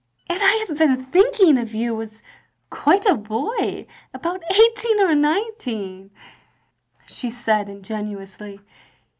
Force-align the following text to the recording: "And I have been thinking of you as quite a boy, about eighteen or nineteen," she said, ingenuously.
"And 0.27 0.39
I 0.41 0.65
have 0.67 0.79
been 0.79 1.05
thinking 1.05 1.59
of 1.59 1.75
you 1.75 2.01
as 2.01 2.23
quite 2.71 3.05
a 3.05 3.13
boy, 3.13 3.85
about 4.15 4.41
eighteen 4.51 4.99
or 4.99 5.13
nineteen," 5.13 6.09
she 7.05 7.29
said, 7.29 7.69
ingenuously. 7.69 8.61